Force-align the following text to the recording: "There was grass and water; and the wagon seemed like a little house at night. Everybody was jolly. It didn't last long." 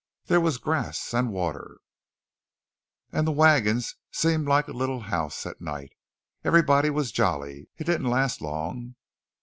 "There 0.25 0.41
was 0.41 0.57
grass 0.57 1.13
and 1.13 1.31
water; 1.31 1.77
and 3.11 3.27
the 3.27 3.31
wagon 3.31 3.83
seemed 4.11 4.47
like 4.47 4.67
a 4.67 4.71
little 4.73 5.01
house 5.01 5.45
at 5.45 5.61
night. 5.61 5.91
Everybody 6.43 6.89
was 6.89 7.11
jolly. 7.11 7.69
It 7.77 7.83
didn't 7.83 8.09
last 8.09 8.41
long." 8.41 8.95